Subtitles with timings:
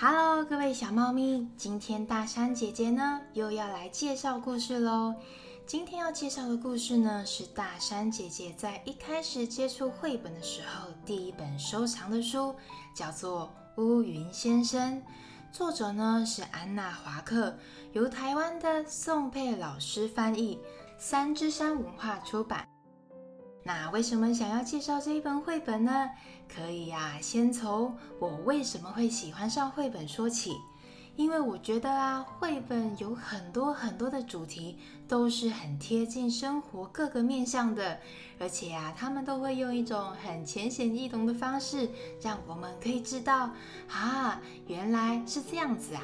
[0.00, 5.12] Hello，各位小猫咪，今天大山姐姐呢又要来介绍故事喽。
[5.66, 12.54] 今天要介绍的故事呢，是大山姐姐在一开始接触绘本的时候第一本收藏的书，
[12.94, 14.98] 叫做《乌云先生》，
[15.50, 17.58] 作者呢是安娜·华克，
[17.92, 20.60] 由台湾的宋佩老师翻译，
[20.96, 22.64] 三之山文化出版。
[23.68, 26.08] 那为什么想要介绍这一本绘本呢？
[26.48, 30.56] 可以呀，先从我为什么会喜欢上绘本说起。
[31.16, 38.00] 因为我觉得啊，绘本有很多很多的主题都是很贴近生活各个面向的，
[38.38, 41.90] 而且啊，他们都会用一种很浅显易懂的方式，
[42.22, 43.50] 让我们可以知道
[43.90, 46.02] 啊，原来是这样子啊。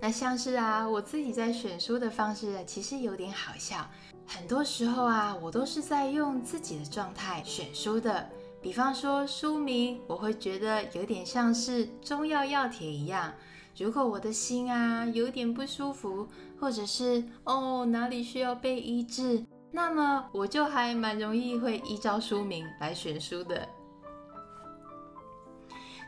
[0.00, 3.90] 那像是啊，我自己在选书的方式其实有点好笑，
[4.30, 8.28] 很多时候啊，我都是在用自己的状态选书的。
[8.60, 13.32] 比方说书名，我会觉得有点像是中药药帖一样。
[13.78, 16.28] 如果我的心啊有点不舒服，
[16.60, 23.66] 或者是哦哪里需要被医治，那么我就还蛮容易会依照书名来选书的。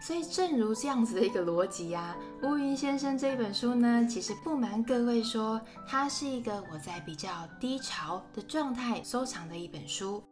[0.01, 2.17] 所以正如这样子的一个逻辑呀，
[2.48, 7.29] 《乌云先生》这本书呢，其实不瞒各位说，它是一个我在比较
[7.61, 10.25] 低潮的状态收藏的一本书。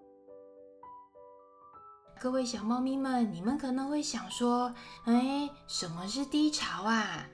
[2.19, 7.27] 各位小猫咪们，你们可能会想说：“哎，什么是低潮啊？”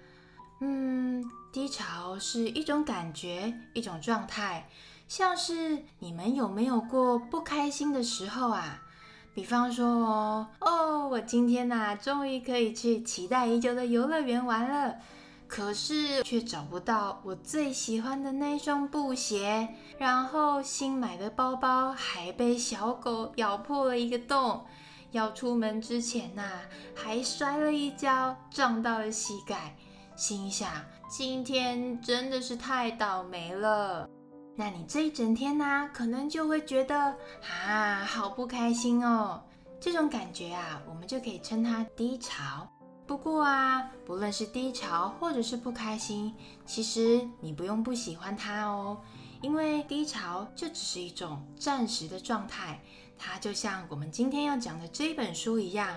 [0.60, 4.68] 嗯，低潮是一种感觉，一种状态，
[5.06, 8.82] 像是你们有没有过不开心的时候啊？
[9.34, 14.94] 比方说哦，哦，我今天呐，终于可以去期待已久的游乐园玩了，
[15.48, 24.64] 可是却找不到我最喜欢的那双布鞋，然后新买的包包还被小狗咬破了一个洞。
[25.10, 26.42] 要出门之前呐，
[26.94, 29.76] 还摔了一跤，撞到了膝盖。
[30.16, 30.68] 心想，
[31.08, 34.08] 今天真的是太倒霉了。
[34.56, 37.16] 那你这一整天呢，可能就会觉得
[37.66, 39.42] 啊，好不开心哦。
[39.80, 42.68] 这种感觉啊，我们就可以称它低潮。
[43.06, 46.32] 不过啊，不论是低潮或者是不开心，
[46.64, 48.98] 其实你不用不喜欢它哦。
[49.42, 52.80] 因为低潮就只是一种暂时的状态，
[53.18, 55.96] 它就像我们今天要讲的这本书一样，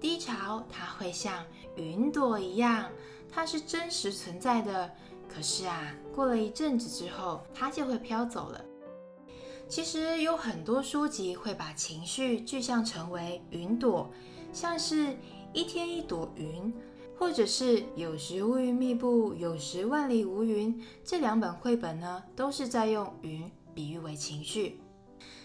[0.00, 1.42] 低潮它会像
[1.76, 2.90] 云朵一样，
[3.32, 4.92] 它是真实存在的。
[5.32, 8.60] 可是啊，过了一阵子之后，它就会飘走了。
[9.68, 14.10] 其实有很多书籍会把情绪具象成为云朵，
[14.52, 15.16] 像是
[15.52, 16.74] 一天一朵云。
[17.18, 20.82] 或者是有时乌云密布，有时万里无云。
[21.04, 24.80] 这两本绘本呢，都是在用云比喻为情绪，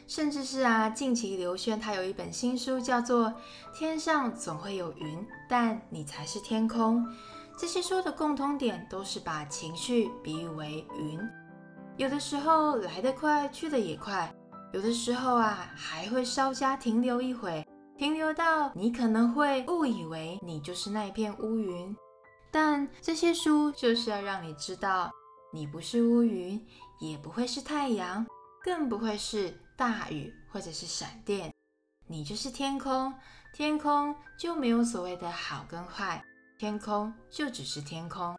[0.08, 3.28] 甚至是啊，近期刘轩他有一本新书，叫做
[3.78, 7.06] 《天上总会有云，但你才是天空》。
[7.58, 11.20] 这些书的共通点都是把情绪比喻为云，
[11.98, 14.32] 有的时候来得快，去得也快；
[14.72, 17.68] 有的时候啊，还会稍加停留一会。
[17.98, 21.96] 停留到你可能会误以为你就是那一片乌云，
[22.52, 25.10] 但这些书就是要让你知道，
[25.52, 26.64] 你不是乌云，
[27.00, 28.24] 也不会是太阳，
[28.64, 31.52] 更不会是大雨或者是闪电，
[32.06, 33.12] 你就是天空。
[33.52, 36.24] 天空就没有所谓的好跟坏，
[36.58, 38.36] 天空就只是天空。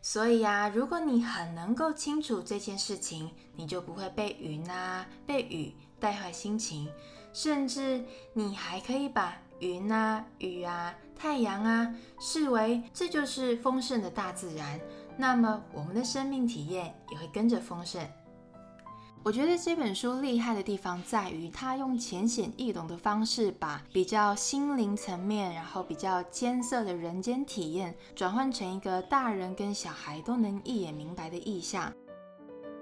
[0.00, 6.88] 所以呀，如果你很能够清楚这件事情，你就不会被云啊、被雨带坏心情。
[7.32, 14.80] 甚至你还可以把云啊、雨啊、太阳啊视为这就是丰盛的大自然，
[15.16, 18.04] 那么我们的生命体验也会跟着丰盛。
[19.22, 31.92] 我觉得这本书厉害的地方在于，它用浅显易懂的方式，把比较心灵层面，然后比较艰涩的人间体验，转换成一个大人跟小孩都能一眼明白的意象。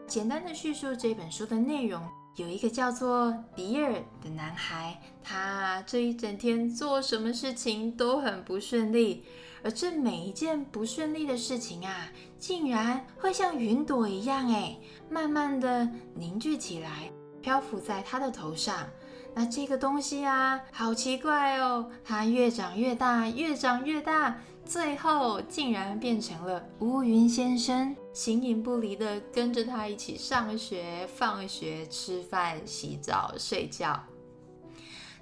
[0.07, 2.03] 简单的叙述这本书的内容。
[2.37, 9.25] 有一个叫做迪尔的男孩，他这一整天做什么事情都很不顺利，
[9.63, 12.09] 而这每一件不顺利的事情啊，
[12.39, 14.79] 竟然会像云朵一样，哎，
[15.11, 17.11] 慢慢的凝聚起来，
[17.41, 18.89] 漂浮在他的头上。
[19.35, 24.39] 那这个东西啊，好奇怪哦，它越长越大，越长越大。
[24.65, 33.99] 最后竟然变成了乌云先生，形影不离的跟着他一起上学、放学、吃饭、洗澡、睡觉。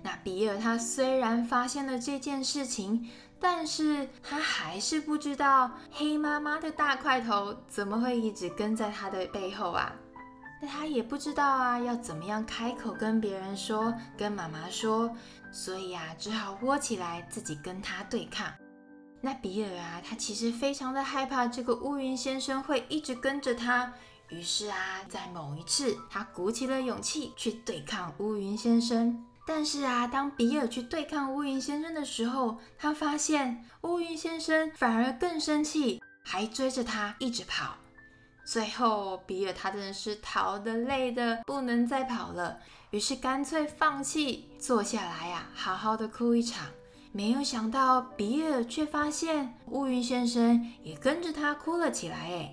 [0.07, 3.11] 那比尔他虽然发现了这件事情，
[3.41, 9.93] 但是他还是不知道黑妈妈的大块头怎么会一直跟在他的背后啊。
[10.63, 15.11] 那他也不知道啊，要怎么样开口跟别人说，跟妈妈说，
[15.51, 18.47] 所以啊，只好窝起来自己跟他对抗。
[19.21, 23.93] 那比尔啊，他其实非常的害怕这个乌云先生会一直跟着他。
[24.29, 29.27] 于是啊，在某一次，他鼓起了勇气去对抗乌云先生。
[29.47, 37.77] 但是啊，当比尔去对抗乌云先生的时候，他发现乌云先生反而更生气，还追着他一直跑。
[38.45, 42.59] 最后，比尔他真的是逃得累的不能再跑了，
[42.91, 46.67] 于是干脆放弃，坐下来呀，好好的哭一场。
[47.13, 52.17] 没有想到，比尔却发现乌云先生也跟着他哭了起来。
[52.17, 52.53] 哎。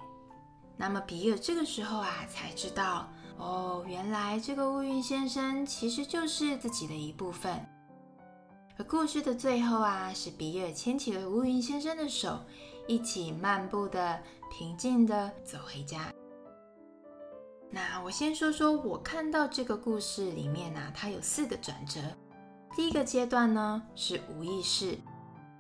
[0.78, 3.08] 那么比尔这个时候啊，才知道
[3.38, 7.54] 哦，原来这个乌云先生其实就是自己的一部分。
[8.78, 12.40] 而故事的最后啊，是比尔牵起了乌云先生的手，
[12.88, 14.20] 一起漫步的、
[14.52, 16.12] 平静的走回家。
[17.70, 22.00] 那我先说说我看到这个故事里面呢，它有四个转折。
[22.76, 24.98] 第一个阶段呢是无意识，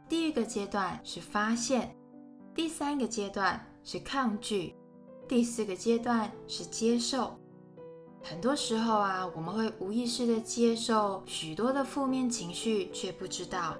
[0.09, 1.95] 第二个阶段是发现，
[2.55, 4.75] 第三个阶段是抗拒。
[5.27, 7.39] 第四个阶段是接受。
[8.25, 13.75] 很多时候啊，我们会无意识的接受许多的负面情绪，却不知道。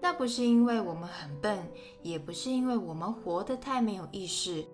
[0.00, 1.70] 那不是因为我们很笨，
[2.02, 4.64] 也不是因为我们活得太没有意识，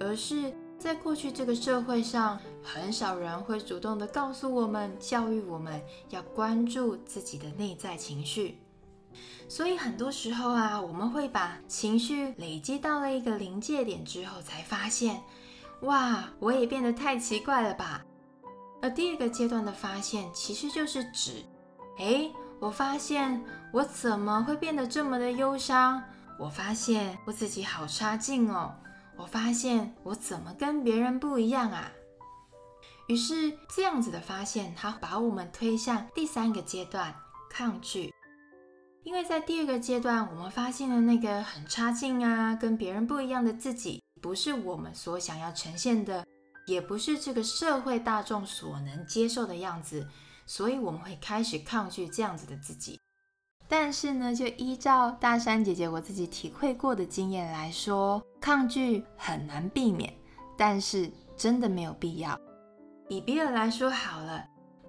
[0.00, 8.58] 而是在过去这个社会上，很少人会主动的告诉我们、教育我们要关注自己的内在情绪。
[9.48, 15.22] 所以很多时候啊，我们会把情绪累积到了一个临界点之后，才发现。
[15.82, 18.04] 哇，我也变得太奇怪了吧？
[18.82, 21.44] 而第二个阶段的发现，其实就是指，
[21.98, 26.02] 哎，我发现我怎么会变得这么的忧伤？
[26.38, 28.74] 我发现我自己好差劲哦！
[29.16, 31.92] 我发现我怎么跟别人不一样啊？
[33.08, 37.14] 于是这样子的发现，它把我们推向第三个阶段——
[37.50, 38.10] 抗拒。
[39.02, 44.02] 因为在第二个阶段，我们发现了那个很差劲啊，跟别人不一样的自己。
[44.22, 46.24] 不是我们所想要呈现的，
[46.66, 50.06] 也不是这个社会大众所能接受的样子，
[50.46, 53.00] 所以我们会开始抗拒这样子的自己。
[53.68, 60.12] 但是呢，就依照大山姐姐我自己体会过的经验来说，抗拒很难避免，
[60.56, 62.36] 但是真的没有必要。
[63.08, 64.44] 以比尔来说好了，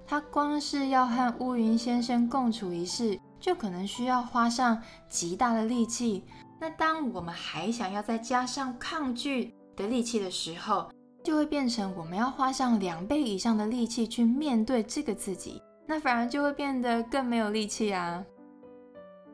[0.08, 6.24] 他光是要和乌云先生共处一室，就可能需要花上极大的力气。
[6.60, 10.92] 那当我们还想要再加上抗拒的力气的时候，
[11.24, 18.24] 就会变成我们要花上两倍以上的力气去面对这个自己，那反而就会变得更没有力气啊。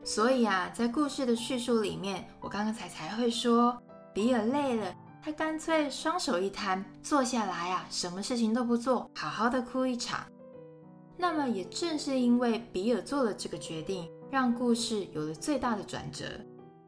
[0.04, 3.76] 所以啊，在故事的叙述里面，我刚刚才才会说，
[4.14, 10.20] 比尔累了，他干脆双手一摊，坐下来啊，什么事情都不做，好好的哭一场。
[11.16, 16.24] 那么也正是因为比尔做了这个决定，让故事有了最大的转折。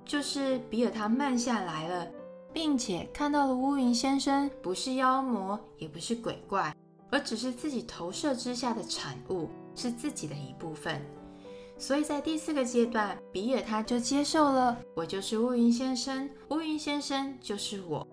[0.04, 2.06] 就是比尔他慢下来了，
[2.52, 6.74] 并且看到了乌云先生不是妖魔，也不是鬼怪，
[7.10, 11.00] 而只是自己投射之下的产物，是自己的一部分。
[11.78, 18.06] 所以在第四个阶段，比尔他就接受了，我就是乌云先生，乌云先生就是我。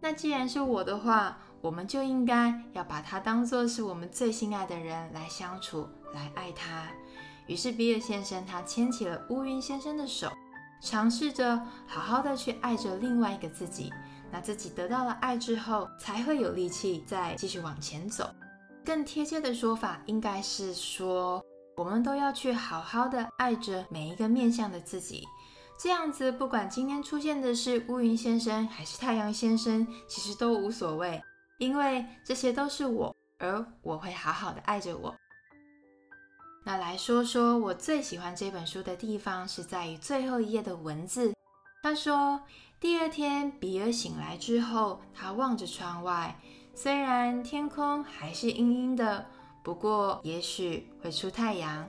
[0.00, 6.88] 那既然是我的话，我们就应该要把他当做是我们最心爱的人来相处，来爱他。
[7.46, 10.30] 于是比尔先生他牵起了乌云先生的手。
[10.80, 13.92] 尝试着好好的去爱着另外一个自己，
[14.32, 18.28] 那自己得到了爱之后，才会有力气再继续往前走。
[18.84, 21.44] 更贴切的说法应该是说，
[21.76, 25.26] 我们都要去好好的爱着每一个面向的自己。
[25.78, 31.22] 这样子，不管今天出现的是乌云先生还是太阳先生，其实都无所谓，
[31.58, 35.14] 因为这些都是我，而我会好好的爱着我。
[36.62, 41.32] 那来说说我最喜欢这本书的地方，是在于最后一页的文字。
[41.82, 42.42] 他说，
[42.78, 46.38] 第二天比尔醒来之后，他望着窗外，
[46.74, 49.24] 虽然天空还是阴阴的，
[49.62, 51.88] 不过也许会出太阳。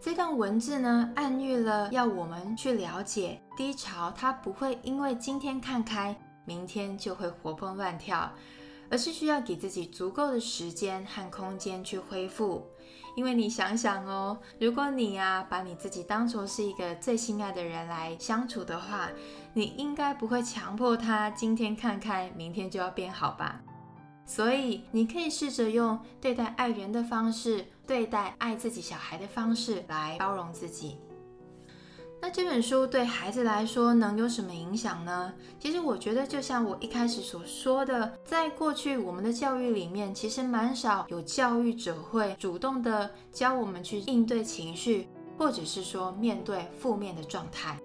[0.00, 8.32] 这段文字呢，暗喻了要我们去了解低潮，它不会因为今天看开，明天就会活蹦乱跳。
[8.90, 12.66] 而是需要给自己足够的时间和空间去恢复，
[13.16, 19.10] 因为你想想哦，如果你呀把你自己当作是一个最心爱的人来相处的话，
[19.52, 23.60] 你应该不会强迫他今天看开，明天就要变好吧？
[24.24, 30.98] 所以你可以试着用对待爱人的方式，对待爱自己小孩的方式来包容自己。
[32.20, 35.32] 那这本书对孩子来说能有什么影响呢？
[35.60, 45.08] 其实我觉得，就像我一开始所说的，在过去我们的教育里面，其实蛮少有教育者会主动的教我们去应对情绪，
[45.38, 47.78] 或者是说面对负面的状态。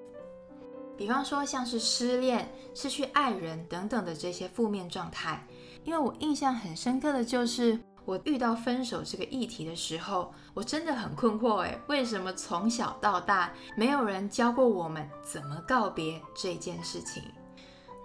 [0.97, 5.45] 比方说像是失恋、失去爱人等等的这些负面状态。
[5.83, 7.79] 因为我印象很深刻的就是。
[8.05, 17.23] 我遇到分手这个议题的时候，我真的很困惑诶，为什么从小到大没有人教过我们怎么告别这件事情？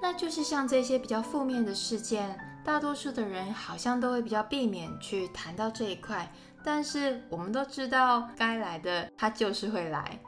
[0.00, 6.32] 那就是像这些比较负面的事件，大多数的人好像都会比较避免去谈到这一块。
[6.64, 10.20] 但是我们都知道，该来的它就是会来。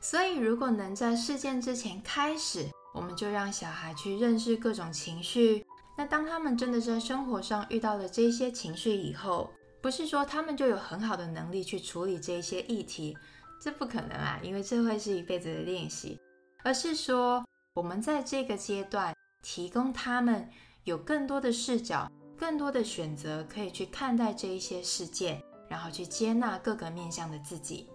[0.00, 5.66] 所以如果能在事件之前开始，我们就让小孩去认识各种情绪。
[5.96, 13.16] 那当他们真的在生活上遇到了这些情绪以后，不是说他们就有很好的能力去处理这一些议题，
[13.60, 16.18] 这不可能啊，因为这会是一辈子的练习，
[16.64, 20.48] 而是说我们在这个阶段提供他们
[20.82, 27.88] 有更多的视角、更多的选择，可以去看待这一些事件，然后去接纳各个面向的自己。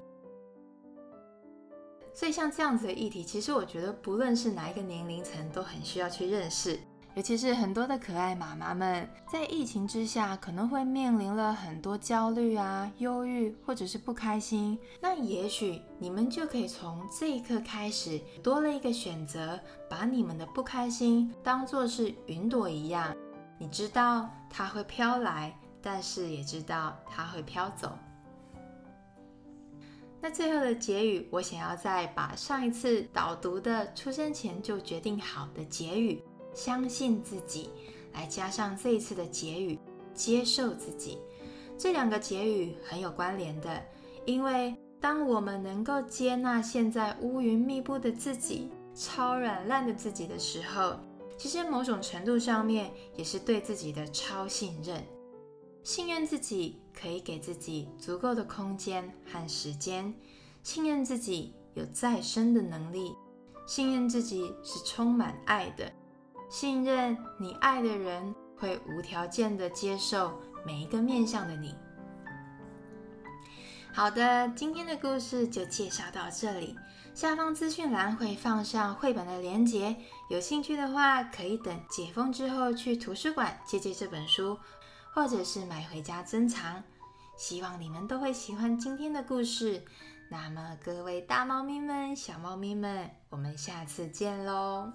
[2.13, 6.79] 所以像这样子的议题，其实我觉得不论是哪一个年龄层，都很需要去认识。
[7.19, 14.79] 尤其是很多的可爱妈妈们，在疫情之下，可能会面临了很多焦虑啊、忧郁，或者是不开心。
[15.01, 19.59] 那也许你们就可以从这一刻开始，多了一个选择，
[19.89, 23.13] 把你们的不开心当做是云朵一样，
[23.57, 27.99] 你知道它会飘来，但是也知道它会飘走。
[30.21, 36.23] 那最后的结语，我想要再把上一次导读的出生前就决定好的结语。
[36.53, 37.69] 相信自己，
[38.13, 39.79] 来加上这一次的结语，
[40.13, 41.17] 接受自己，
[41.77, 43.83] 这两个结语很有关联的。
[44.25, 50.97] 因为当我们能够接纳现在乌云密布的自己、超软烂的自己的时候，
[51.37, 55.01] 其实某种程度上面也是对自己的超信任。
[55.81, 60.13] 信任自己可以给自己足够的空间和时间，
[60.61, 63.15] 信任自己有再生的能力，
[63.65, 65.89] 信任自己是充满爱的。
[66.49, 70.33] 信任你爱的人会无条件的接受
[70.65, 71.75] 每一个面向的你。
[73.93, 76.75] 好的，今天的故事就介绍到这里。
[77.13, 79.95] 下方资讯栏会放上绘本的连接，
[80.29, 84.57] 有兴趣的话可以等解封之后去图书馆借借这本书，
[85.13, 86.81] 或者是买回家珍藏。
[87.37, 89.83] 希望你们都会喜欢今天的故事。
[90.31, 94.91] 那么各位大猫咪们、小猫咪们，我们下次见喽！